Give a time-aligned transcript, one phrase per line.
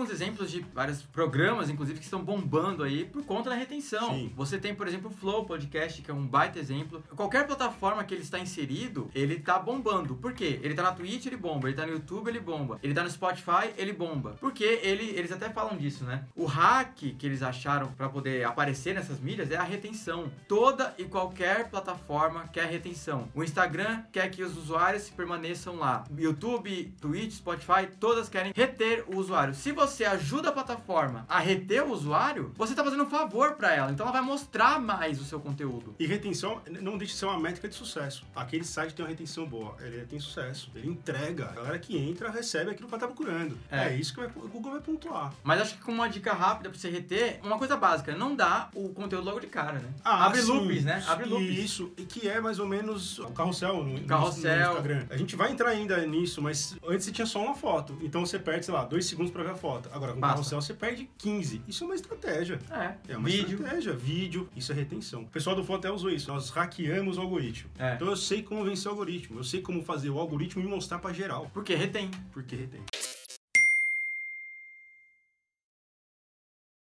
[0.00, 4.14] alguns exemplos de vários programas, inclusive, que estão bombando aí por conta da retenção.
[4.14, 4.32] Sim.
[4.34, 7.04] Você tem, por exemplo, o Flow Podcast, que é um baita exemplo.
[7.14, 10.14] Qualquer plataforma que ele está inserido, ele tá bombando.
[10.14, 10.58] Por quê?
[10.62, 11.68] Ele tá na Twitch, ele bomba.
[11.68, 12.78] Ele tá no YouTube, ele bomba.
[12.82, 14.36] Ele tá no Spotify, ele bomba.
[14.40, 16.24] Porque ele, eles até falam disso, né?
[16.34, 20.32] O hack que eles acharam pra poder aparecer nessas mídias é a retenção.
[20.48, 23.28] Toda e qualquer plataforma quer retenção.
[23.34, 26.04] O Instagram quer que os usuários permaneçam lá.
[26.16, 29.54] YouTube, Twitch, Spotify, todas querem reter o usuário.
[29.54, 33.74] Se você ajuda a plataforma a reter o usuário, você tá fazendo um favor pra
[33.74, 33.90] ela.
[33.90, 35.94] Então ela vai mostrar mais o seu conteúdo.
[35.98, 38.24] E retenção não deixa de ser uma métrica de sucesso.
[38.34, 41.48] Aquele site tem uma retenção boa, ele tem sucesso, ele entrega.
[41.50, 43.56] A galera que entra recebe aquilo que ela tá procurando.
[43.70, 43.88] É.
[43.88, 45.32] É, isso que o Google vai pontuar.
[45.42, 48.68] Mas acho que com uma dica rápida pra você reter, uma coisa básica, não dá
[48.74, 49.88] o conteúdo logo de cara, né?
[50.04, 50.48] Ah, Abre sim.
[50.52, 51.02] loops, né?
[51.06, 51.58] Abre loops.
[51.58, 54.56] Isso, e que é mais ou menos o carrossel no, Carrossel.
[54.56, 55.06] no Instagram.
[55.10, 57.98] A gente vai entrar ainda nisso, mas antes você tinha só uma foto.
[58.02, 59.79] Então você perde, sei lá, dois segundos pra ver a foto.
[59.92, 61.62] Agora com carrossel você perde 15.
[61.66, 62.58] Isso é uma estratégia.
[62.70, 63.54] É, É uma vídeo.
[63.56, 63.92] estratégia.
[63.94, 65.22] Vídeo, isso é retenção.
[65.22, 66.32] O pessoal do Flow até usou isso.
[66.32, 67.70] Nós hackeamos o algoritmo.
[67.78, 67.94] É.
[67.94, 69.38] Então eu sei como vencer o algoritmo.
[69.38, 71.50] Eu sei como fazer o algoritmo me mostrar pra geral.
[71.52, 72.10] Porque retém.
[72.32, 72.80] Porque retém.